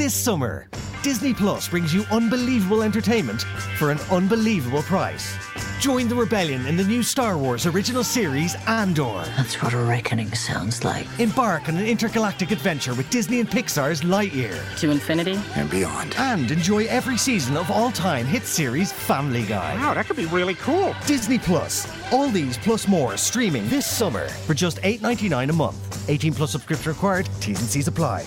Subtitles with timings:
[0.00, 0.66] This summer,
[1.02, 3.42] Disney Plus brings you unbelievable entertainment
[3.76, 5.36] for an unbelievable price.
[5.78, 9.22] Join the rebellion in the new Star Wars original series Andor.
[9.36, 11.06] That's what a reckoning sounds like.
[11.20, 14.58] Embark on an intergalactic adventure with Disney and Pixar's Lightyear.
[14.78, 16.14] To infinity and beyond.
[16.16, 19.74] And enjoy every season of all-time hit series Family Guy.
[19.74, 20.94] Wow, that could be really cool.
[21.06, 21.86] Disney Plus.
[22.10, 26.08] All these plus more streaming this summer for just $8.99 a month.
[26.08, 27.28] 18 plus subscription required.
[27.40, 28.26] T's and C's apply.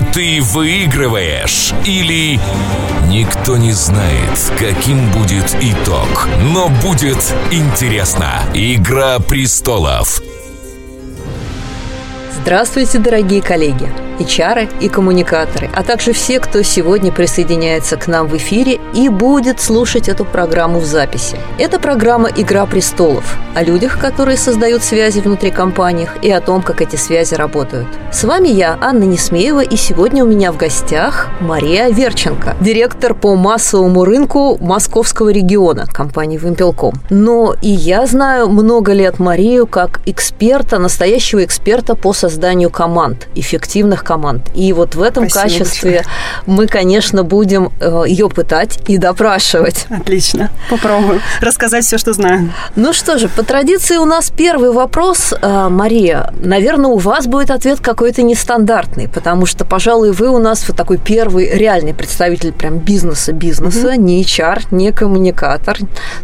[0.00, 2.38] ты выигрываешь, или
[3.08, 6.28] никто не знает, каким будет итог.
[6.52, 8.42] Но будет интересно.
[8.54, 10.20] Игра престолов.
[12.40, 14.05] Здравствуйте, дорогие коллеги!
[14.18, 19.60] HR и коммуникаторы, а также все, кто сегодня присоединяется к нам в эфире и будет
[19.60, 21.36] слушать эту программу в записи.
[21.58, 26.82] Это программа «Игра престолов» о людях, которые создают связи внутри компаний и о том, как
[26.82, 27.86] эти связи работают.
[28.12, 33.34] С вами я, Анна Несмеева, и сегодня у меня в гостях Мария Верченко, директор по
[33.34, 36.94] массовому рынку московского региона компании «Вимпелком».
[37.10, 44.04] Но и я знаю много лет Марию как эксперта, настоящего эксперта по созданию команд, эффективных
[44.06, 44.48] команд.
[44.54, 46.16] И вот в этом Спасибо качестве большое.
[46.46, 49.86] мы, конечно, будем э, ее пытать и допрашивать.
[49.90, 50.50] Отлично.
[50.70, 52.52] Попробую рассказать все, что знаю.
[52.76, 55.34] Ну что же, по традиции у нас первый вопрос.
[55.42, 60.68] Э, Мария, наверное, у вас будет ответ какой-то нестандартный, потому что, пожалуй, вы у нас
[60.68, 65.78] вот такой первый реальный представитель прям бизнеса-бизнеса, не HR, не коммуникатор,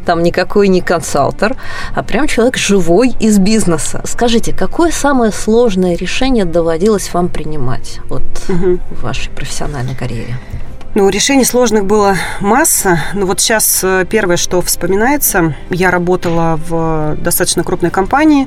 [0.06, 1.57] там никакой не консалтер,
[1.95, 4.02] а прям человек живой из бизнеса.
[4.05, 7.71] Скажите, какое самое сложное решение доводилось вам принимать
[8.08, 10.36] вот в вашей профессиональной карьере?
[10.94, 13.00] Ну, решений сложных было масса.
[13.14, 18.46] Но вот сейчас э, первое, что вспоминается, я работала в достаточно крупной компании.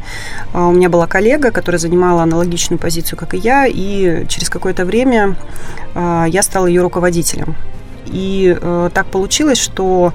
[0.53, 4.85] А У меня была коллега, которая занимала аналогичную позицию, как и я, и через какое-то
[4.85, 5.35] время
[5.95, 7.55] а, я стала ее руководителем.
[8.05, 10.13] И э, так получилось, что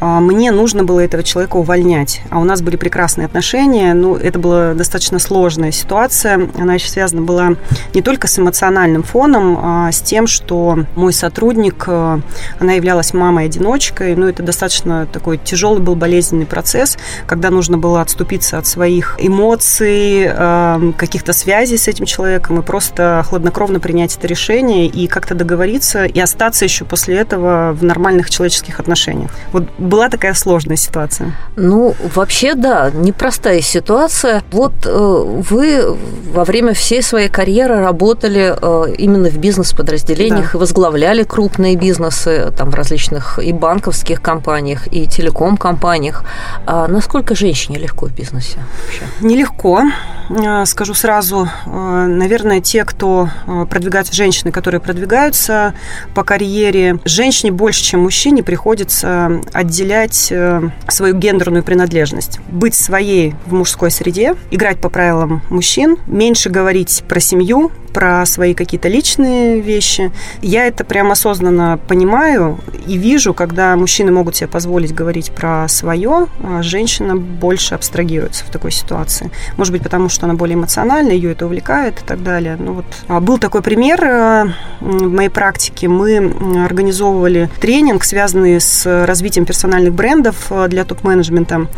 [0.00, 2.22] мне нужно было этого человека увольнять.
[2.30, 3.94] А у нас были прекрасные отношения.
[3.94, 6.48] Ну, это была достаточно сложная ситуация.
[6.58, 7.56] Она еще связана была
[7.94, 12.20] не только с эмоциональным фоном, а с тем, что мой сотрудник, э,
[12.58, 14.14] она являлась мамой-одиночкой.
[14.16, 20.26] Ну, это достаточно такой тяжелый был болезненный процесс, когда нужно было отступиться от своих эмоций,
[20.26, 26.04] э, каких-то связей с этим человеком и просто хладнокровно принять это решение и как-то договориться
[26.04, 29.30] и остаться еще после этого в нормальных человеческих отношениях.
[29.52, 31.32] Вот была такая сложная ситуация.
[31.56, 34.42] Ну, вообще, да, непростая ситуация.
[34.50, 35.96] Вот э, вы
[36.32, 40.58] во время всей своей карьеры работали э, именно в бизнес-подразделениях Да.
[40.58, 46.24] и возглавляли крупные бизнесы там, в различных и банковских компаниях, и телеком-компаниях.
[46.66, 49.02] А насколько женщине легко в бизнесе вообще?
[49.20, 49.82] Нелегко,
[50.30, 51.48] Э, скажу сразу.
[51.66, 55.74] Э, Наверное, те, кто э, продвигаются, женщины, которые продвигаются
[56.14, 59.40] по карьере, женщине больше, чем мужчине, приходится
[59.74, 62.38] отделять э, свою гендерную принадлежность.
[62.48, 68.52] Быть своей в мужской среде, играть по правилам мужчин, меньше говорить про семью, про свои
[68.54, 70.12] какие-то личные вещи.
[70.42, 76.26] Я это прям осознанно понимаю и вижу, когда мужчины могут себе позволить говорить про свое,
[76.42, 79.30] а женщина больше абстрагируется в такой ситуации.
[79.56, 82.56] Может быть, потому что она более эмоциональна, ее это увлекает и так далее.
[82.58, 84.44] Ну вот а, был такой пример э,
[84.80, 85.88] в моей практике.
[85.88, 91.68] Мы организовывали тренинг, связанный с развитием персональных брендов э, для топ-менеджмента.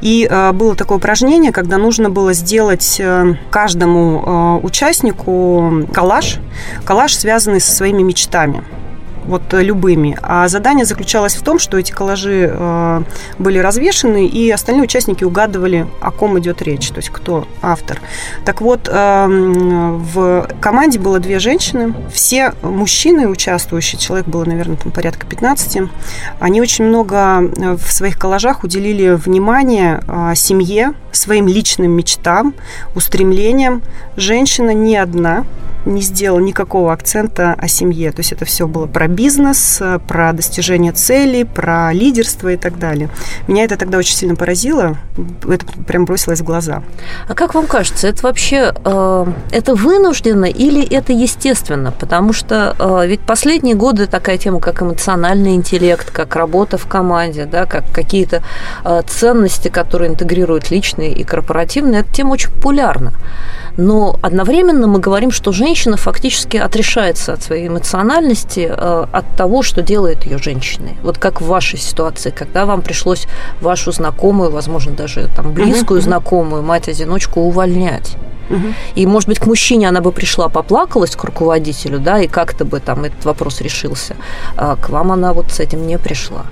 [0.00, 3.00] И э, было такое упражнение, когда нужно было сделать
[3.50, 6.38] каждому участнику коллаж,
[6.84, 8.64] коллаж, связанный со своими мечтами
[9.24, 10.18] вот э, любыми.
[10.22, 13.02] А задание заключалось в том, что эти коллажи э,
[13.38, 18.00] были развешены, и остальные участники угадывали, о ком идет речь, то есть кто автор.
[18.44, 24.92] Так вот, э, в команде было две женщины, все мужчины участвующие, человек было, наверное, там
[24.92, 25.88] порядка 15,
[26.40, 32.54] они очень много э, в своих коллажах уделили внимание э, семье, своим личным мечтам,
[32.94, 33.82] устремлениям.
[34.16, 35.44] Женщина не одна,
[35.84, 38.12] не сделал никакого акцента о семье.
[38.12, 43.08] То есть это все было про бизнес, про достижение целей, про лидерство и так далее.
[43.48, 44.96] Меня это тогда очень сильно поразило.
[45.48, 46.82] Это прям бросилось в глаза.
[47.28, 51.92] А как вам кажется, это вообще э, это вынужденно или это естественно?
[51.92, 57.46] Потому что э, ведь последние годы такая тема, как эмоциональный интеллект, как работа в команде,
[57.46, 58.42] да, как какие-то
[58.84, 63.12] э, ценности, которые интегрируют личные и корпоративные, эта тема очень популярна.
[63.76, 69.82] Но одновременно мы говорим, что женщина фактически отрешается от своей эмоциональности, э, от того, что
[69.82, 70.96] делает ее женщиной.
[71.02, 73.26] Вот как в вашей ситуации, когда вам пришлось
[73.60, 76.04] вашу знакомую, возможно, даже там близкую uh-huh.
[76.04, 78.16] знакомую, мать-одиночку увольнять.
[78.94, 82.80] И, может быть, к мужчине она бы пришла, поплакалась к руководителю, да, и как-то бы
[82.80, 84.16] там этот вопрос решился.
[84.56, 86.44] А к вам она вот с этим не пришла.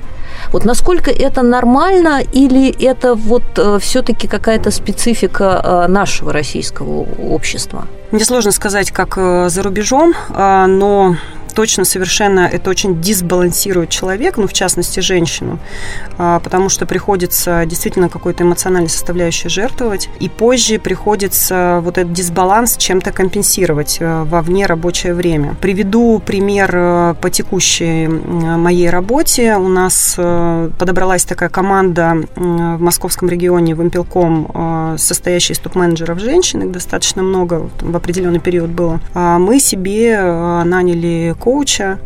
[0.53, 7.87] Вот насколько это нормально или это вот э, все-таки какая-то специфика э, нашего российского общества?
[8.11, 11.17] Мне сложно сказать, как э, за рубежом, но
[11.53, 15.59] точно совершенно это очень дисбалансирует человека, ну, в частности, женщину,
[16.19, 22.77] а, потому что приходится действительно какой-то эмоциональной составляющей жертвовать, и позже приходится вот этот дисбаланс
[22.77, 25.57] чем-то компенсировать э, во вне рабочее время.
[25.61, 29.57] Приведу пример э, по текущей моей работе.
[29.57, 36.63] У нас э, подобралась такая команда в московском регионе в Импелком, состоящая из топ-менеджеров женщин,
[36.63, 39.01] их достаточно много в определенный период было.
[39.15, 40.21] А мы себе
[40.65, 41.99] наняли коуча,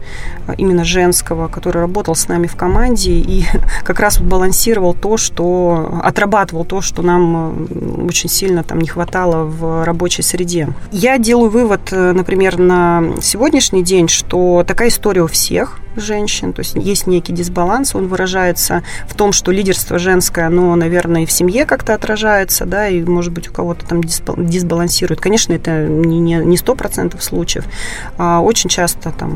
[0.56, 3.44] именно женского, который работал с нами в команде и
[3.84, 9.44] как раз балансировал то, что отрабатывал то, что нам э, очень сильно там не хватало
[9.44, 10.68] в рабочей среде.
[10.90, 16.60] Я делаю вывод, э, например, на сегодняшний день, что такая история у всех– женщин, то
[16.60, 21.32] есть есть некий дисбаланс, он выражается в том, что лидерство женское, оно, наверное, и в
[21.32, 25.20] семье как-то отражается, да, и, может быть, у кого-то там дисбалансирует.
[25.20, 27.64] Конечно, это не сто процентов случаев.
[28.19, 29.31] А очень часто там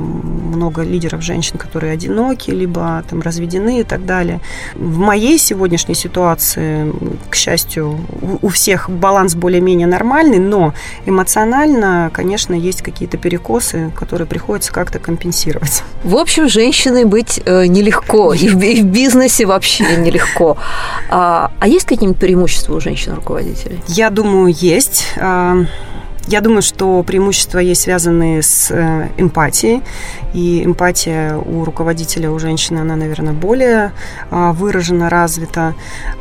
[0.55, 4.41] много лидеров женщин, которые одиноки, либо там разведены и так далее.
[4.75, 6.93] В моей сегодняшней ситуации,
[7.31, 7.99] к счастью,
[8.43, 10.75] у всех баланс более-менее нормальный, но
[11.07, 15.83] эмоционально, конечно, есть какие-то перекосы, которые приходится как-то компенсировать.
[16.05, 20.58] В общем, женщиной быть э, нелегко, и в, и в бизнесе вообще нелегко.
[21.08, 23.81] А, а есть какие-нибудь преимущества у женщин-руководителей?
[23.87, 25.14] Я думаю, есть.
[26.31, 29.82] Я думаю, что преимущества есть связанные с э, эмпатией.
[30.32, 33.93] И эмпатия у руководителя, у женщины, она, наверное, более
[34.31, 35.75] а, выражена, развита.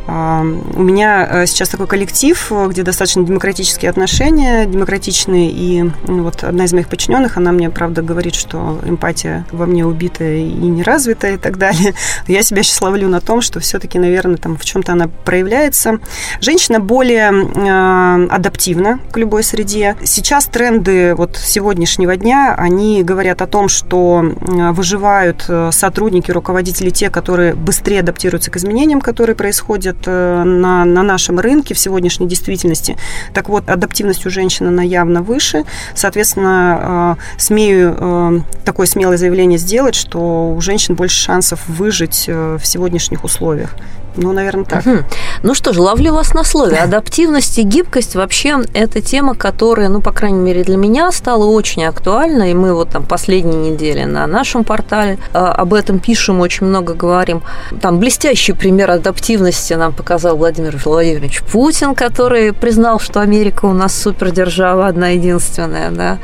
[0.07, 5.51] А, у меня э, сейчас такой коллектив, где достаточно демократические отношения, демократичные.
[5.51, 9.85] И ну, вот одна из моих подчиненных, она мне, правда, говорит, что эмпатия во мне
[9.85, 11.93] убита и не развита и так далее.
[12.27, 15.99] Я себя сейчас ловлю на том, что все-таки, наверное, там в чем-то она проявляется.
[16.41, 19.97] Женщина более э, адаптивна к любой среде.
[20.03, 27.09] Сейчас тренды вот сегодняшнего дня, они говорят о том, что выживают э, сотрудники, руководители, те,
[27.09, 32.97] которые быстрее адаптируются к изменениям, которые происходят э, на, на нашем рынке в сегодняшней действительности.
[33.33, 35.65] Так вот, адаптивность у женщин, она явно выше.
[35.95, 43.23] Соответственно, э, смею такое смелое заявление сделать, что у женщин больше шансов выжить в сегодняшних
[43.23, 43.75] условиях.
[44.15, 44.85] Ну, наверное, так.
[44.85, 44.97] Угу.
[45.43, 46.77] Ну что же, ловлю вас на слове.
[46.83, 51.85] Адаптивность и гибкость вообще это тема, которая, ну, по крайней мере, для меня стала очень
[51.85, 52.51] актуальна.
[52.51, 56.93] И мы вот там последние недели на нашем портале а, об этом пишем, очень много
[56.93, 57.41] говорим.
[57.81, 63.95] Там блестящий пример адаптивности нам показал Владимир Владимирович Путин, который признал, что Америка у нас
[63.95, 66.17] супердержава одна единственная, да,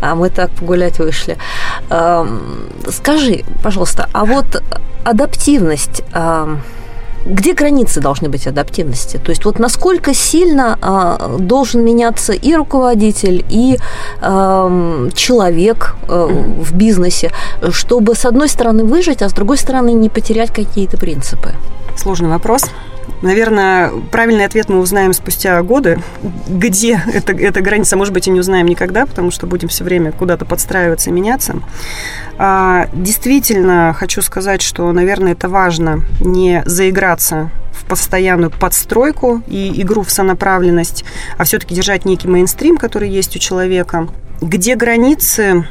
[0.00, 1.36] а мы так погулять вышли.
[2.90, 4.62] Скажи, пожалуйста, а вот
[5.04, 6.02] адаптивность
[7.26, 9.18] где границы должны быть адаптивности?
[9.18, 13.78] То есть вот насколько сильно а, должен меняться и руководитель, и
[14.20, 17.32] а, человек а, в бизнесе,
[17.70, 21.50] чтобы с одной стороны выжить, а с другой стороны не потерять какие-то принципы?
[21.96, 22.62] Сложный вопрос.
[23.22, 25.98] Наверное, правильный ответ мы узнаем спустя годы,
[26.48, 30.12] где эта, эта граница, может быть, и не узнаем никогда, потому что будем все время
[30.12, 31.54] куда-то подстраиваться и меняться.
[32.38, 40.02] А, действительно, хочу сказать, что, наверное, это важно не заиграться в постоянную подстройку и игру
[40.02, 41.04] в сонаправленность,
[41.38, 44.08] а все-таки держать некий мейнстрим, который есть у человека.
[44.40, 45.66] Где границы,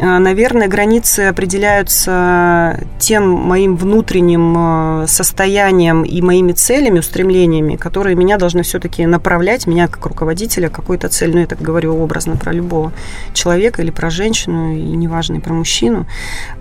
[0.00, 8.62] наверное, границы определяются тем моим внутренним э, состоянием и моими целями, устремлениями, которые меня должны
[8.62, 11.32] все-таки направлять, меня как руководителя, какой-то цель.
[11.32, 12.92] Ну, я так говорю образно про любого
[13.34, 16.06] человека или про женщину, и неважно, и про мужчину.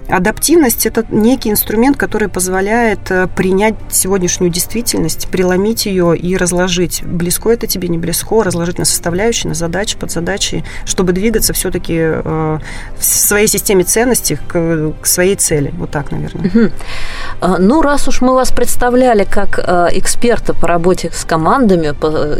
[0.10, 7.04] Адаптивность– это некий инструмент, который позволяет э, принять сегодняшнюю действительность, преломить ее и разложить.
[7.04, 12.60] Близко это тебе, не близко, разложить на составляющие, на задачи, подзадачи, чтобы двигаться все-таки э,
[12.98, 15.72] в своей системе ценностей к, к своей цели.
[15.78, 16.50] Вот так, наверное.
[16.50, 17.58] Угу.
[17.60, 21.88] Ну, раз уж мы вас представляли как э, эксперта по работе с командами,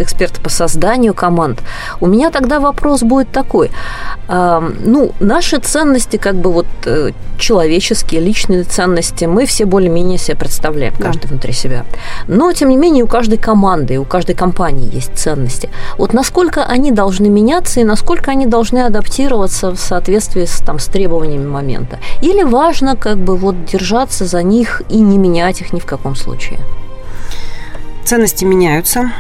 [0.02, 1.62] эксперта по созданию команд,
[2.02, 3.70] у меня тогда вопрос будет такой.
[4.28, 6.68] Ну, наши ценности, как бы вот
[7.60, 11.28] человеческие, личные ценности, мы все более-менее себе представляем, каждый да.
[11.28, 11.86] внутри себя.
[12.28, 15.70] Но, тем не менее, у каждой команды, у каждой компании есть ценности.
[15.98, 20.86] Вот насколько они должны меняться и насколько они должны адаптироваться в соответствии с, там, с
[20.86, 22.00] требованиями момента?
[22.22, 26.16] Или важно как бы вот держаться за них и не менять их ни в каком
[26.16, 26.60] случае?
[28.06, 29.12] Ценности меняются.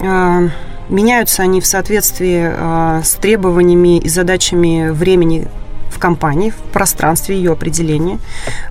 [0.00, 0.42] А,
[0.88, 5.48] меняются они в соответствии а, с требованиями и задачами времени
[5.90, 8.18] в компании, в пространстве ее определения.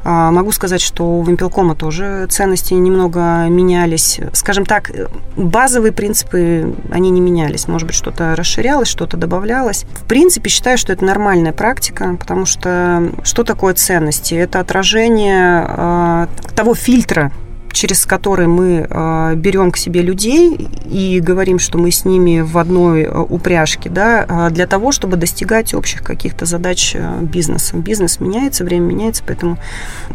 [0.04, 4.20] А, могу сказать, что у Вимпелкома тоже ценности немного менялись.
[4.34, 4.92] Скажем так,
[5.36, 7.68] базовые принципы, они не менялись.
[7.68, 9.86] Может быть, что-то расширялось, что-то добавлялось.
[9.94, 14.36] В принципе, считаю, что это нормальная практика, потому что что такое ценности?
[14.36, 17.32] Это отражение э, того фильтра,
[17.72, 22.58] через который мы э, берем к себе людей и говорим, что мы с ними в
[22.58, 27.78] одной э, упряжке, да, а для того, чтобы достигать общих каких-то задач э, бизнеса.
[27.78, 29.58] Бизнес меняется, время меняется, поэтому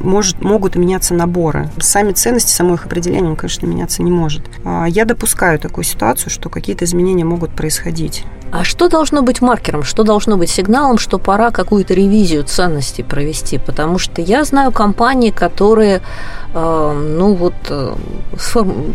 [0.00, 1.68] может, могут меняться наборы.
[1.78, 4.42] Сами ценности, само их определение, он, конечно, меняться не может.
[4.64, 8.24] А я допускаю такую ситуацию, что какие-то изменения могут происходить.
[8.52, 13.56] А что должно быть маркером, что должно быть сигналом, что пора какую-то ревизию ценностей провести?
[13.56, 16.02] Потому что я знаю компании, которые,
[16.52, 17.94] э, ну вот, э,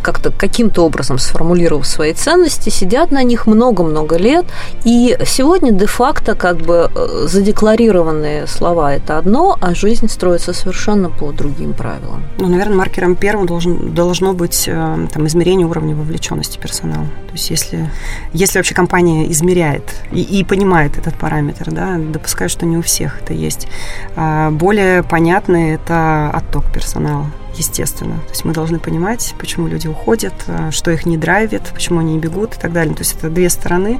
[0.01, 4.45] как-то каким-то образом сформулировав свои ценности, сидят на них много-много лет,
[4.83, 11.31] и сегодня де-факто как бы э, задекларированные слова– это одно, а жизнь строится совершенно по
[11.31, 12.23] другим правилам.
[12.39, 17.05] Ну, наверное, маркером первым должен, должно быть там, измерение уровня вовлеченности персонала.
[17.27, 17.89] То есть если,
[18.33, 23.21] если вообще компания измеряет и, и понимает этот параметр, да, допускаю, что не у всех
[23.21, 23.67] это есть.
[24.15, 28.15] А более понятный это отток персонала естественно.
[28.25, 32.17] То есть мы должны понимать, почему люди уходят, а, что их не драйвит, почему они
[32.19, 32.93] бегут и так далее.
[32.95, 33.99] То есть это две стороны,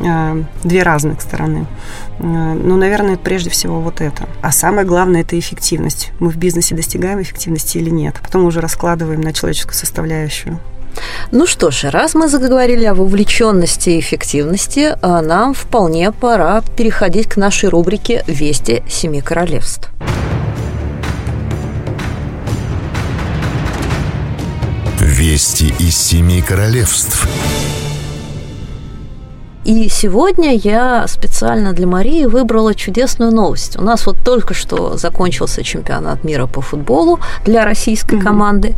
[0.00, 1.66] а, две разных стороны.
[2.18, 2.22] А,
[2.54, 4.28] ну, наверное, прежде всего вот это.
[4.40, 6.12] А самое главное– это эффективность.
[6.18, 8.16] Мы в бизнесе достигаем эффективности или нет.
[8.22, 10.58] Потом уже раскладываем на человеческую составляющую.
[11.30, 17.38] Ну что ж, раз мы заговорили о вовлеченности и эффективности, нам вполне пора переходить к
[17.38, 19.90] нашей рубрике «Вести Семи Королевств».
[25.22, 27.28] Вести из Семи Королевств.
[29.64, 33.78] И сегодня я специально для Марии выбрала чудесную новость.
[33.78, 38.22] У нас вот только что закончился чемпионат мира по футболу для российской mm-hmm.
[38.22, 38.74] команды.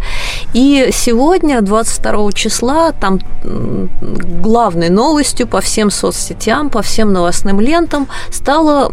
[0.52, 8.90] И сегодня, 22 числа, там главной новостью по всем соцсетям, по всем новостным лентам стала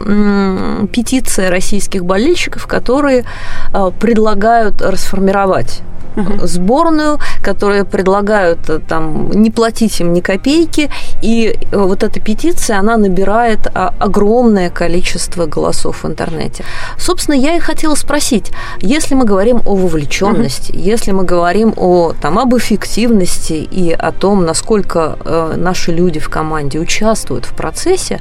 [0.88, 3.26] петиция российских болельщиков, которые
[3.74, 5.82] э, предлагают расформировать
[6.16, 6.48] угу.
[6.48, 10.90] сборную, которые предлагают э, там не платить им ни копейки,
[11.22, 16.64] и э, вот эта петиция, она набирает а, огромное количество голосов в интернете.
[16.98, 20.80] Собственно, я и хотела спросить, если мы говорим о вовлеченности, угу.
[20.80, 21.41] если мы говорим
[21.78, 27.54] о там об эффективности и о том, насколько э, наши люди в команде участвуют в
[27.54, 28.20] процессе,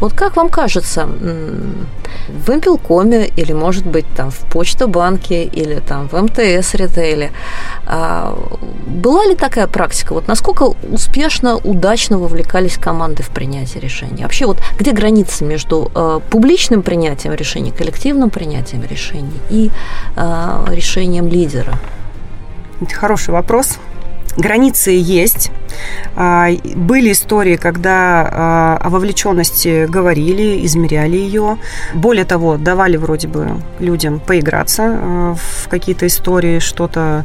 [0.00, 1.08] вот как вам кажется,
[2.28, 7.32] в Импелкоме или, может быть, там в Почта-банке или там в МТС ритейле.
[7.86, 8.36] А,
[8.86, 10.12] была ли такая практика?
[10.12, 14.22] Вот насколько успешно, удачно вовлекались команды в принятие решений?
[14.22, 19.70] Вообще вот где граница между а, публичным принятием решений, коллективным принятием решений и
[20.16, 21.78] а, решением лидера?
[22.82, 23.78] Это хороший вопрос.
[24.36, 25.50] Границы есть.
[26.16, 31.58] А, были истории, когда а, о вовлеченности говорили, измеряли ее.
[31.94, 33.48] Более того, давали вроде бы
[33.78, 37.24] людям поиграться а, в какие-то истории, что-то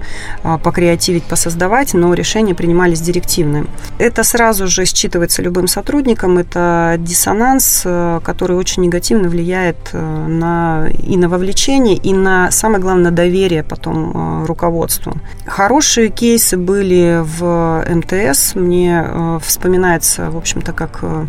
[0.64, 3.66] покреативить, посоздавать, но решения принимались директивные.
[4.00, 6.38] Это сразу же считывается любым сотрудником.
[6.38, 7.86] Это диссонанс,
[8.24, 15.14] который очень негативно влияет на, и на вовлечение, и на, самое главное, доверие потом руководству.
[15.46, 18.56] Хорошие кейсы были были в МТС.
[18.56, 21.26] Мне э, вспоминается, в общем-то, как э,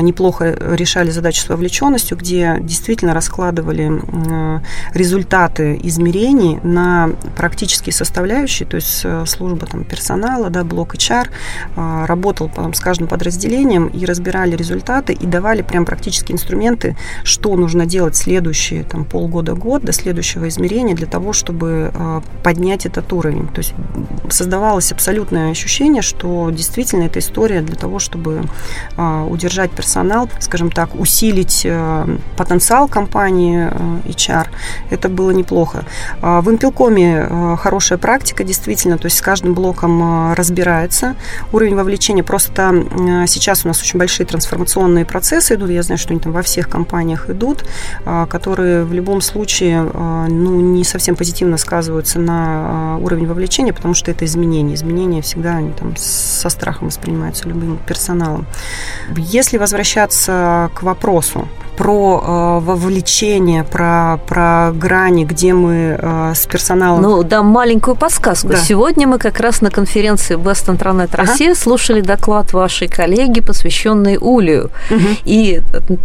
[0.00, 3.86] неплохо решали задачу с вовлеченностью, где действительно раскладывали
[4.94, 11.28] результаты измерений на практические составляющие, то есть служба там, персонала, да, блок HR,
[12.06, 17.86] работал потом с каждым подразделением и разбирали результаты и давали прям практические инструменты, что нужно
[17.86, 21.92] делать следующие там, полгода-год до следующего измерения для того, чтобы
[22.42, 23.48] поднять этот уровень.
[23.48, 23.74] То есть
[24.76, 28.42] создавалось абсолютное ощущение, что действительно эта история для того, чтобы
[28.96, 34.46] а, удержать персонал, скажем так, усилить э, потенциал компании э, HR,
[34.90, 35.84] это было неплохо.
[36.22, 41.14] А, в Импелкоме э, хорошая практика, действительно, то есть с каждым блоком разбирается
[41.52, 42.22] уровень вовлечения.
[42.22, 42.84] Просто
[43.26, 46.68] сейчас у нас очень большие трансформационные процессы идут, я знаю, что они там во всех
[46.68, 47.64] компаниях идут,
[48.04, 54.10] а, которые в любом случае ну, не совсем позитивно сказываются на уровень вовлечения, потому что
[54.10, 54.26] это
[54.74, 54.96] изменения.
[54.96, 58.46] Изменения всегда они там со страхом воспринимаются любым персоналом.
[59.16, 67.02] Если возвращаться к вопросу, про э, вовлечение, про, про грани, где мы э, с персоналом...
[67.02, 68.48] Ну, дам маленькую подсказку.
[68.48, 68.56] Да.
[68.56, 71.60] Сегодня мы как раз на конференции Best Internet Россия ага.
[71.60, 75.00] слушали доклад вашей коллеги, посвященный Улию, угу.
[75.24, 75.60] и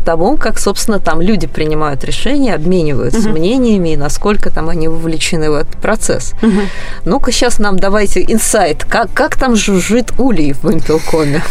[0.06, 3.38] тому, как, собственно, там люди принимают решения, обмениваются угу.
[3.38, 6.34] мнениями, и насколько там они вовлечены в этот процесс.
[6.42, 6.62] Угу.
[7.06, 8.84] Ну-ка, сейчас нам давайте инсайт.
[8.84, 11.42] Как, как там жужжит Улей в Интелкоме?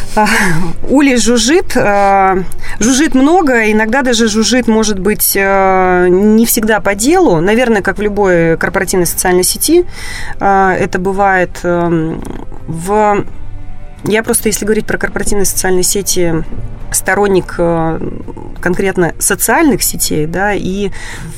[0.88, 1.74] Улей жужжит.
[1.74, 2.42] Э,
[2.78, 7.40] жужжит много, иногда даже жужжит, может быть, э, не всегда по делу.
[7.40, 9.86] Наверное, как в любой корпоративной социальной сети,
[10.40, 12.22] э, это бывает эм,
[12.66, 13.24] в...
[14.04, 16.44] Я просто, если говорить про корпоративные социальные сети,
[16.92, 18.00] сторонник э,
[18.60, 20.90] конкретно социальных сетей, да, и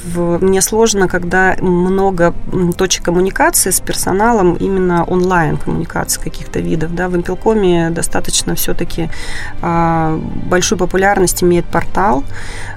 [0.05, 2.35] в, мне сложно, когда много
[2.77, 9.09] точек коммуникации с персоналом, именно онлайн коммуникации каких-то видов, да, в Импелкоме достаточно все-таки
[9.61, 12.25] а, большую популярность имеет портал,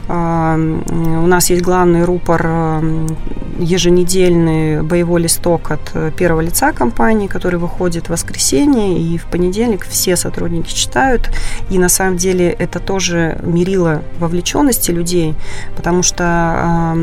[0.08, 3.08] а, у нас есть главный рупор а,
[3.58, 10.16] еженедельный боевой листок от первого лица компании, который выходит в воскресенье, и в понедельник все
[10.16, 11.30] сотрудники читают,
[11.70, 15.36] и на самом деле это тоже мерило вовлеченности людей,
[15.76, 16.96] потому что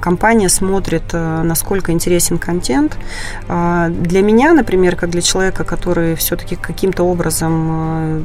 [0.00, 2.96] компания смотрит, э, насколько интересен контент.
[3.48, 8.22] А, для меня, например, как для человека, который все-таки каким-то образом, э,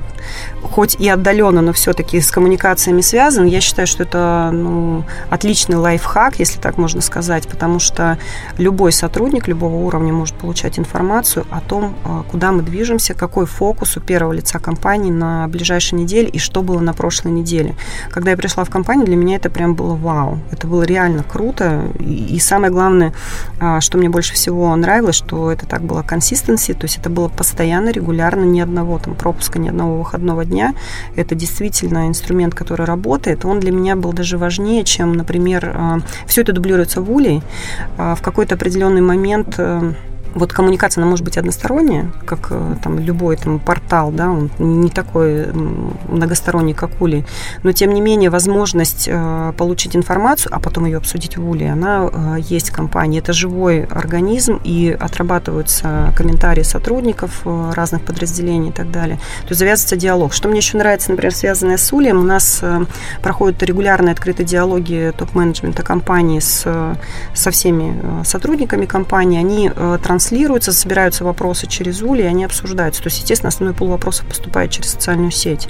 [0.63, 6.39] хоть и отдаленно, но все-таки с коммуникациями связан, я считаю, что это ну, отличный лайфхак,
[6.39, 8.17] если так можно сказать, потому что
[8.57, 13.97] любой сотрудник любого уровня может получать информацию о том, э, куда мы движемся, какой фокус
[13.97, 17.75] у первого лица компании на ближайшей неделе и что было на прошлой неделе.
[18.11, 20.39] Когда я пришла в компанию, для меня это прям было вау.
[20.51, 21.87] Это было реально круто.
[21.99, 23.13] И, и самое главное,
[23.59, 27.29] а, что мне больше всего нравилось, что это так было консистенси, то есть это было
[27.29, 30.75] постоянно, регулярно, ни одного там пропуска, ни одного выходного дня.
[31.15, 33.45] Это действительно инструмент, который работает.
[33.45, 37.41] Он для меня был даже важнее, чем, например, а, все это дублируется в улей.
[37.97, 39.93] А, в какой-то определенный момент э,
[40.37, 44.89] вот коммуникация, она может быть односторонняя, как э, там любой там портал, да, он не
[44.89, 47.25] такой многосторонний, как Ули,
[47.63, 52.09] но тем не менее возможность э, получить информацию, а потом ее обсудить в Ули, она
[52.11, 53.19] э, есть в компании.
[53.19, 59.17] Это живой организм, и отрабатываются комментарии сотрудников разных подразделений и так далее.
[59.41, 60.33] То есть завязывается диалог.
[60.33, 62.61] Что мне еще нравится, например, связанное с Улием, у нас
[63.21, 66.65] проходят регулярные открытые диалоги топ-менеджмента компании с,
[67.33, 69.71] со всеми сотрудниками компании, они
[70.03, 73.01] транслируют транслируются, собираются вопросы через Ули, и они обсуждаются.
[73.01, 75.69] То есть, естественно, основной пол вопросов поступает через социальную сеть.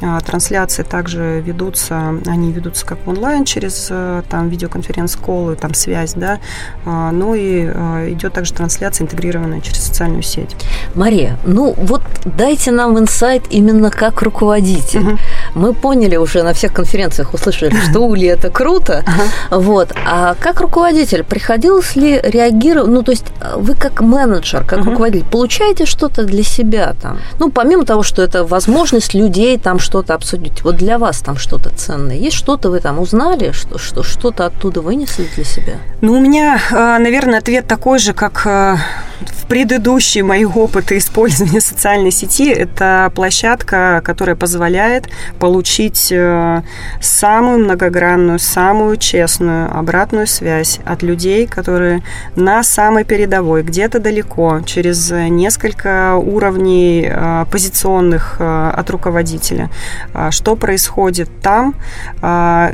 [0.00, 6.38] А, трансляции также ведутся, они ведутся как онлайн через э, там видеоконференц-колы, там связь, да,
[6.86, 10.56] а, ну и э, идет также трансляция, интегрированная через социальную сеть.
[10.94, 15.00] Мария, ну вот дайте нам инсайт именно как руководитель.
[15.00, 15.18] Угу.
[15.54, 19.04] Мы поняли уже на всех конференциях, услышали, что Ули это круто,
[19.50, 24.90] вот, а как руководитель, приходилось ли реагировать, ну то есть вы как менеджер, как угу.
[24.90, 27.18] руководитель, получаете что-то для себя там?
[27.38, 31.70] Ну, помимо того, что это возможность людей там что-то обсудить, вот для вас там что-то
[31.70, 32.16] ценное.
[32.16, 35.74] Есть что-то вы там узнали, что, что, что-то оттуда вынесли для себя?
[36.00, 42.12] Ну, у меня, а, наверное, ответ такой же, как в предыдущие мои опыты использования социальной
[42.12, 42.50] сети.
[42.50, 45.08] Это площадка, которая позволяет
[45.40, 46.62] получить э,
[47.00, 52.02] самую многогранную, самую честную обратную связь от людей, которые
[52.36, 59.70] на самой передовой, где где-то далеко, через несколько уровней э, позиционных э, от руководителя.
[60.12, 61.74] А, что происходит там,
[62.20, 62.72] а,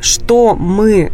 [0.00, 1.10] что мы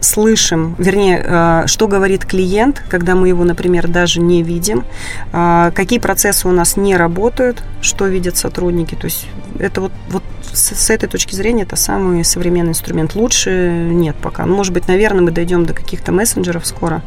[0.00, 4.84] слышим, вернее, что говорит клиент, когда мы его, например, даже не видим,
[5.32, 8.94] а, какие процессы у нас не работают, что видят сотрудники.
[8.94, 9.26] То есть
[9.58, 13.14] это вот, вот с, этой точки зрения это самый современный инструмент.
[13.14, 14.46] Лучше нет пока.
[14.46, 17.02] Ну, может быть, наверное, мы дойдем до каких-то мессенджеров скоро,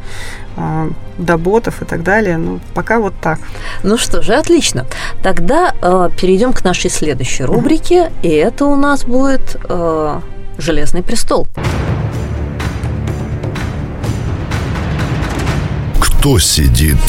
[0.56, 2.36] а, до ботов и так далее.
[2.36, 3.38] Ну, пока вот так.
[3.82, 4.86] Ну что же, отлично.
[5.22, 10.20] Тогда э, перейдем к нашей следующей рубрике, и это у нас будет э,
[10.58, 11.46] «Железный престол».
[16.22, 17.00] Кто сидит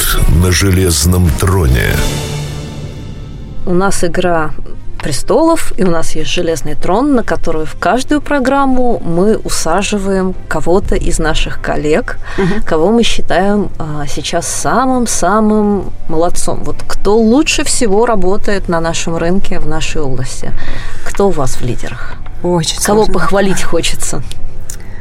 [0.41, 1.91] на железном троне?
[3.63, 4.49] У нас игра
[5.03, 10.95] престолов, и у нас есть железный трон, на который в каждую программу мы усаживаем кого-то
[10.95, 12.65] из наших коллег, угу.
[12.65, 16.63] кого мы считаем а, сейчас самым-самым молодцом.
[16.63, 20.51] Вот кто лучше всего работает на нашем рынке, в нашей области?
[21.05, 22.15] Кто у вас в лидерах?
[22.41, 23.13] Очень Кого сложно.
[23.13, 24.23] похвалить хочется?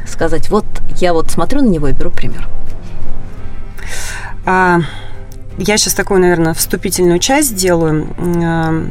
[0.07, 0.65] Сказать, вот
[0.97, 2.47] я вот смотрю на него и беру пример.
[4.45, 4.79] А,
[5.57, 8.07] я сейчас такую, наверное, вступительную часть сделаю.
[8.17, 8.85] А,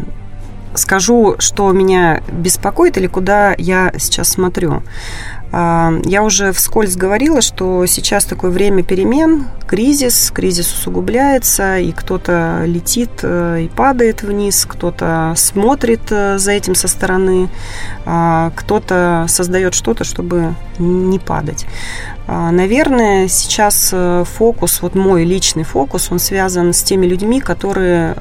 [0.74, 4.82] скажу, что меня беспокоит или куда я сейчас смотрю.
[5.54, 12.62] А, я уже вскользь говорила, что сейчас такое время перемен, кризис, кризис усугубляется, и кто-то
[12.64, 17.50] летит э, и падает вниз, кто-то смотрит э, за этим со стороны,
[18.06, 21.66] а, кто-то создает что-то, чтобы не падать.
[22.26, 28.14] А, наверное, сейчас э, фокус, вот мой личный фокус, он связан с теми людьми, которые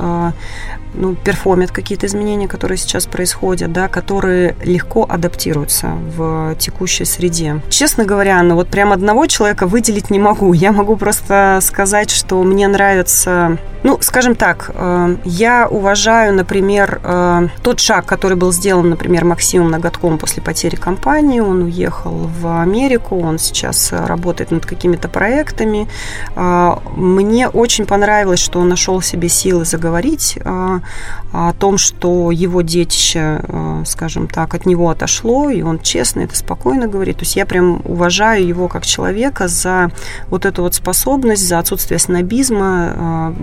[0.93, 7.61] ну, перформят какие-то изменения, которые сейчас происходят, да, которые легко адаптируются в текущей среде.
[7.69, 10.53] Честно говоря, ну вот прям одного человека выделить не могу.
[10.53, 17.47] Я могу просто сказать, что мне нравится ну, скажем так, э, я уважаю, например, э,
[17.63, 21.39] тот шаг, который был сделан, например, Максимом Ноготком после потери компании.
[21.39, 25.87] Он уехал в Америку, он сейчас работает над какими-то проектами.
[26.35, 33.41] Э, мне очень понравилось, что он нашел себе силы заговорить о том, что его детище,
[33.85, 37.17] скажем так, от него отошло, и он честно это спокойно говорит.
[37.17, 39.91] То есть я прям уважаю его как человека за
[40.29, 43.33] вот эту вот способность, за отсутствие снобизма,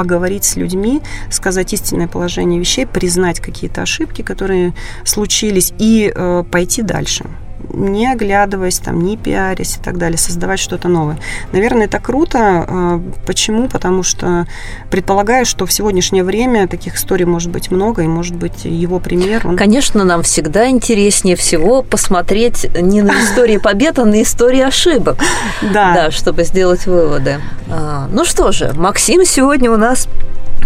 [0.00, 4.72] поговорить с людьми, сказать истинное положение вещей, признать какие-то ошибки, которые
[5.04, 7.26] случились, и э, пойти дальше
[7.72, 11.18] не оглядываясь, там, не пиарясь и так далее, создавать что-то новое.
[11.52, 12.38] Наверное, это круто.
[12.40, 13.68] А, почему?
[13.68, 14.46] Потому что
[14.90, 19.46] предполагаю, что в сегодняшнее время таких историй может быть много, и может быть его пример.
[19.46, 19.56] Он...
[19.56, 25.18] Конечно, нам всегда интереснее всего посмотреть не на истории побед, а на истории ошибок.
[25.62, 25.94] Да.
[25.94, 27.40] Да, чтобы сделать выводы.
[27.68, 30.08] А, ну что же, Максим сегодня у нас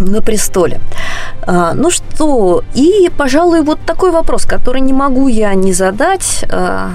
[0.00, 0.80] на престоле.
[1.46, 6.44] А, ну что, и, пожалуй, вот такой вопрос, который не могу я не задать.
[6.50, 6.90] А,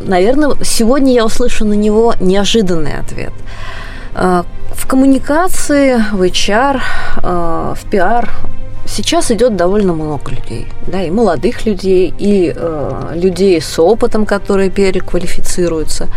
[0.00, 3.32] наверное, сегодня я услышу на него неожиданный ответ.
[4.14, 6.80] А, в коммуникации, в HR,
[7.22, 8.30] в пиар
[8.88, 14.70] сейчас идет довольно много людей, да, и молодых людей, и э, людей с опытом, которые
[14.70, 16.08] переквалифицируются.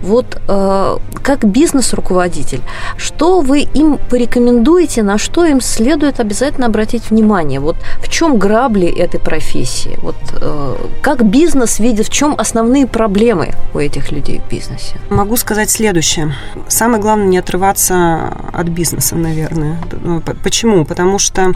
[0.00, 2.60] Вот э, как бизнес-руководитель,
[2.96, 7.60] что вы им порекомендуете, на что им следует обязательно обратить внимание?
[7.60, 9.98] Вот в чем грабли этой профессии?
[10.02, 14.96] Вот э, как бизнес видит, в чем основные проблемы у этих людей в бизнесе?
[15.10, 16.34] Могу сказать следующее.
[16.68, 19.78] Самое главное не отрываться от бизнеса, наверное.
[20.02, 20.84] Ну, почему?
[20.84, 21.52] Потому что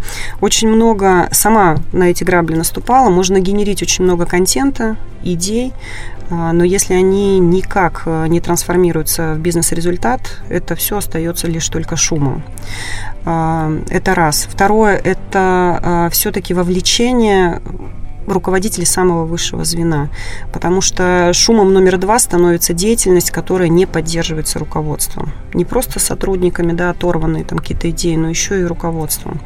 [0.49, 5.75] очень много, сама на эти грабли наступала, можно генерить очень много контента, идей,
[6.31, 11.97] а, но если они никак э, не трансформируются в бизнес-результат, это все остается лишь только
[11.97, 12.43] шумом.
[13.27, 14.49] А, это раз.
[14.51, 17.61] Второе– это а, все-таки вовлечение
[18.33, 20.09] руководителей самого высшего звена,
[20.53, 25.33] потому что шумом номер два становится деятельность, которая не поддерживается руководством.
[25.55, 29.41] Не просто сотрудниками, да, оторванные там какие-то идеи, но еще и руководством.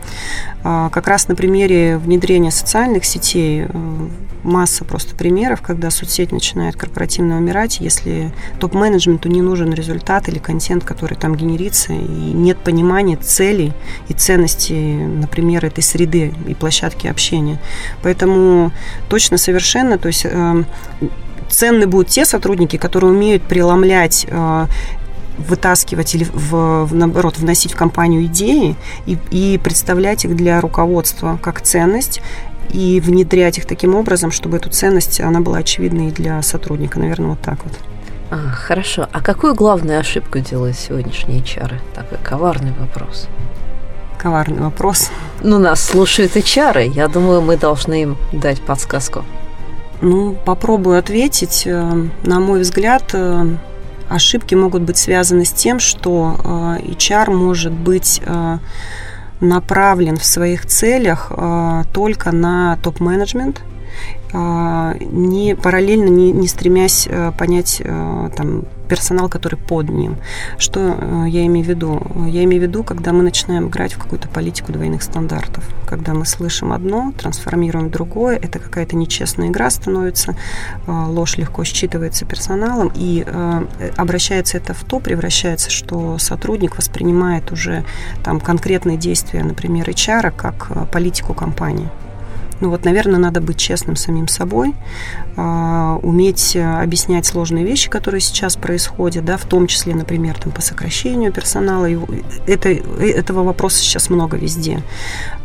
[0.64, 4.08] А, как раз на примере внедрения социальных сетей э,
[4.42, 10.84] масса просто примеров, когда соцсеть начинает корпоративно умирать, если топ-менеджменту не нужен результат или контент,
[10.84, 13.72] который там генерится, и нет понимания целей
[14.08, 17.60] и ценностей, например, этой среды и площадки общения.
[18.02, 18.71] Поэтому
[19.08, 20.64] точно совершенно, то есть э,
[21.48, 24.66] ценны будут те сотрудники, которые умеют преломлять э,
[25.38, 31.62] вытаскивать или в, наоборот вносить в компанию идеи и, и представлять их для руководства как
[31.62, 32.20] ценность
[32.70, 36.98] и внедрять их таким образом, чтобы эту ценность, она была очевидной для сотрудника.
[36.98, 37.72] Наверное, вот так вот.
[38.30, 39.08] А, хорошо.
[39.12, 41.74] А какую главную ошибку делают сегодняшние HR?
[41.94, 43.28] Такой коварный вопрос.
[44.22, 45.10] Коварный вопрос.
[45.42, 46.92] Ну, нас слушают HR.
[46.94, 49.24] Я думаю, мы должны им дать подсказку.
[50.00, 51.64] Ну, попробую ответить.
[51.66, 53.46] Э, на мой взгляд, э,
[54.08, 56.36] ошибки могут быть связаны с тем, что
[56.84, 58.22] HR может быть
[59.40, 61.32] направлен в своих целях
[61.92, 63.62] только на топ-менеджмент,
[64.32, 67.82] не параллельно не, не стремясь понять
[68.34, 70.18] там персонал, который под ним.
[70.58, 72.02] Что э, я имею в виду?
[72.28, 75.64] Я имею в виду, когда мы начинаем играть в какую-то политику двойных стандартов.
[75.86, 80.36] Когда мы слышим одно, трансформируем другое, это какая-то нечестная игра становится,
[80.86, 83.64] э, ложь легко считывается персоналом, и э,
[83.96, 87.84] обращается это в то, превращается, что сотрудник воспринимает уже
[88.22, 91.88] там конкретные действия, например, HR, как политику компании.
[92.62, 94.72] Ну вот, наверное, надо быть честным самим собой,
[95.36, 100.62] а, уметь объяснять сложные вещи, которые сейчас происходят, да, в том числе, например, там, по
[100.62, 101.88] сокращению персонала.
[102.46, 104.80] Это, этого вопроса сейчас много везде.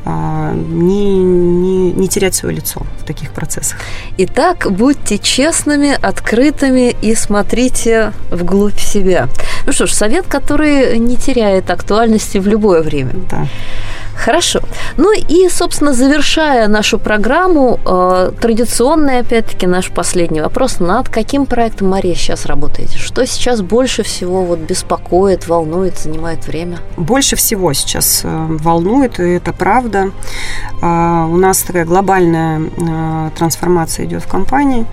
[0.06, 3.80] А, не, не, не терять свое лицо в таких процессах.
[4.20, 9.28] Итак, будьте честными, открытыми и смотрите вглубь себя.
[9.66, 13.14] Ну что ж, совет, который не теряет актуальности в любое время.
[13.30, 13.48] Да.
[14.26, 14.60] Хорошо.
[14.98, 20.80] Ну и, собственно, завершая нашу программу, э, традиционный, опять-таки, наш последний вопрос.
[20.80, 22.98] Над каким проектом, Мария, сейчас работаете?
[22.98, 26.80] Что сейчас больше всего вот беспокоит, волнует, занимает время?
[26.98, 30.12] Больше всего сейчас э, волнует, и это правда.
[30.82, 34.86] Э, у нас такая глобальная э, трансформация идет в компании.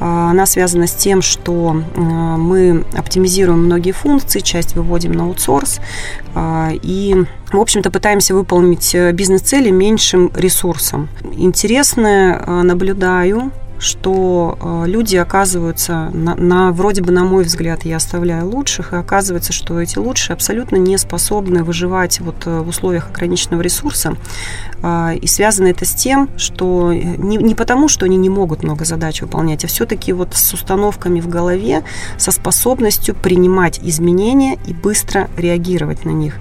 [0.00, 5.80] Э, она связана с тем, что э, мы оптимизируем многие функции, часть выводим на аутсорс
[6.34, 11.08] и в общем-то, пытаемся выполнить э, бизнес-цели меньшим ресурсом.
[11.32, 17.96] Интересно э, наблюдаю что э, люди оказываются на, на вроде бы на мой взгляд я
[17.96, 23.62] оставляю лучших и оказывается что эти лучшие абсолютно не способны выживать вот в условиях ограниченного
[23.62, 24.14] ресурса.
[25.20, 29.22] И связано это с тем что не, не потому что они не могут много задач
[29.22, 31.82] выполнять а все-таки вот с установками в голове
[32.16, 36.34] со способностью принимать изменения и быстро реагировать на них.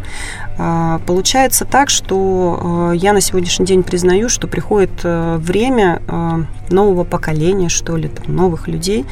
[0.59, 6.43] А, получается так, что э, я на сегодняшний день признаю, что приходит э, время э,
[6.69, 7.26] нового поколения,
[7.69, 9.05] что ли, там, новых людей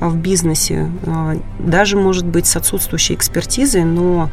[0.00, 0.90] в бизнесе.
[1.58, 4.28] Даже, может быть, с отсутствующей экспертизой, но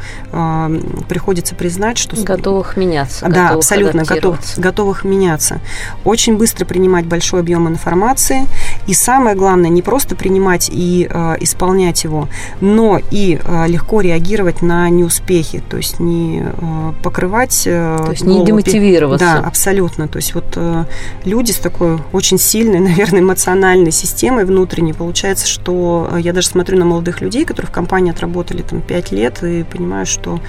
[1.08, 2.16] приходится признать, что...
[2.24, 3.28] Готовых меняться.
[3.28, 5.60] Да, абсолютно, готов, готовых меняться.
[6.04, 8.48] Очень быстро принимать большой объем информации.
[8.88, 11.04] И самое главное, не просто принимать и
[11.40, 12.28] исполнять его,
[12.62, 15.62] но и легко реагировать на неуспехи.
[15.70, 18.40] То есть не Э, покрывать э, То есть голову.
[18.40, 19.40] не демотивироваться.
[19.42, 20.08] Да, абсолютно.
[20.08, 20.86] То есть вот э,
[21.26, 26.86] люди с такой очень сильной, наверное, эмоциональной системой внутренней, получается, что я даже смотрю на
[26.86, 30.40] молодых людей, которые в компании отработали там 5 лет, и понимаю, что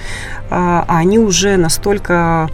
[0.49, 2.49] а, они уже настолько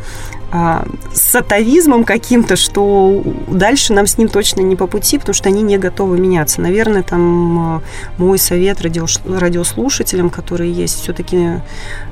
[1.13, 5.61] с атовизмом каким-то, что дальше нам с ним точно не по пути, потому что они
[5.61, 6.61] не готовы меняться.
[6.61, 7.81] Наверное, там
[8.17, 11.61] мой совет радиослушателям, которые есть, все-таки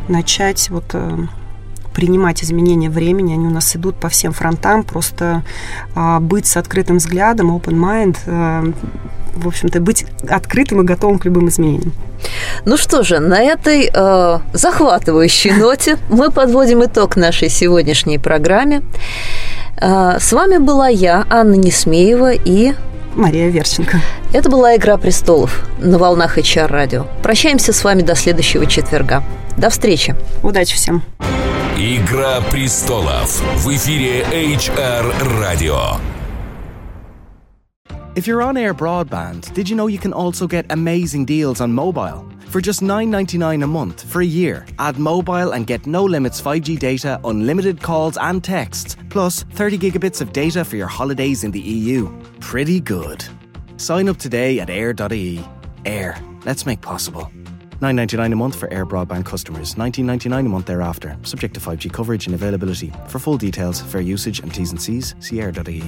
[0.08, 0.96] начать вот
[1.94, 5.44] принимать изменения времени, они у нас идут по всем фронтам, просто
[5.96, 8.74] а, быть с открытым взглядом, open mind, а,
[9.36, 11.94] в общем-то, быть открытым и готовым к любым изменениям.
[12.66, 18.82] Ну что же, на этой э, захватывающей ноте мы подводим итог нашей сегодняшней программе.
[19.82, 22.74] Э, с вами была я, Анна Несмеева и
[23.16, 24.00] Мария Верченко.
[24.34, 27.06] Это была «Игра престолов» на волнах HR радио.
[27.22, 29.24] Прощаемся с вами до следующего четверга.
[29.58, 30.16] До встречи.
[30.42, 31.04] Удачи всем.
[31.78, 35.98] Игра престолов в эфире HR Radio.
[38.16, 41.74] If you're on air broadband, did you know you can also get amazing deals on
[41.74, 42.30] mobile?
[42.46, 46.78] For just $9.99 a month for a year, add mobile and get no limits 5G
[46.78, 51.60] data, unlimited calls and texts, plus 30 gigabits of data for your holidays in the
[51.60, 52.08] EU.
[52.40, 53.26] Pretty good.
[53.78, 55.44] Sign up today at air.ie.
[55.84, 57.32] Air, let's make possible.
[57.80, 62.28] 9.99 a month for Air Broadband customers, 19.99 a month thereafter, subject to 5G coverage
[62.28, 62.94] and availability.
[63.08, 65.84] For full details, fair usage and T's and C's, see air.ie.